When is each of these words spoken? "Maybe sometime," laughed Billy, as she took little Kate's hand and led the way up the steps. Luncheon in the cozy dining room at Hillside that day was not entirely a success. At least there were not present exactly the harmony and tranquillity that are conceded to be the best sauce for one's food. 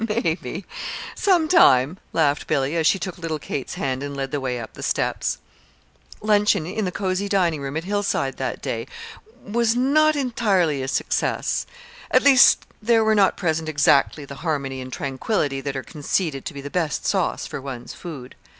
"Maybe 0.09 0.65
sometime," 1.13 1.99
laughed 2.11 2.47
Billy, 2.47 2.75
as 2.75 2.87
she 2.87 2.97
took 2.97 3.19
little 3.19 3.37
Kate's 3.37 3.75
hand 3.75 4.01
and 4.01 4.17
led 4.17 4.31
the 4.31 4.39
way 4.41 4.59
up 4.59 4.73
the 4.73 4.81
steps. 4.81 5.37
Luncheon 6.21 6.65
in 6.65 6.85
the 6.85 6.91
cozy 6.91 7.29
dining 7.29 7.61
room 7.61 7.77
at 7.77 7.83
Hillside 7.83 8.37
that 8.37 8.63
day 8.63 8.87
was 9.43 9.75
not 9.75 10.15
entirely 10.15 10.81
a 10.81 10.87
success. 10.87 11.67
At 12.09 12.23
least 12.23 12.65
there 12.81 13.03
were 13.03 13.13
not 13.13 13.37
present 13.37 13.69
exactly 13.69 14.25
the 14.25 14.37
harmony 14.41 14.81
and 14.81 14.91
tranquillity 14.91 15.61
that 15.61 15.75
are 15.75 15.83
conceded 15.83 16.45
to 16.45 16.53
be 16.55 16.61
the 16.61 16.71
best 16.71 17.05
sauce 17.05 17.45
for 17.45 17.61
one's 17.61 17.93
food. 17.93 18.33